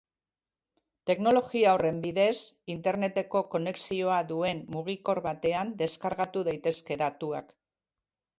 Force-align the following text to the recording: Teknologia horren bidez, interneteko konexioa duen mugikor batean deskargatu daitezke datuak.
Teknologia 1.09 1.73
horren 1.75 1.99
bidez, 2.05 2.37
interneteko 2.75 3.43
konexioa 3.57 4.17
duen 4.33 4.63
mugikor 4.77 5.23
batean 5.29 5.75
deskargatu 5.83 6.45
daitezke 6.51 6.99
datuak. 7.05 7.55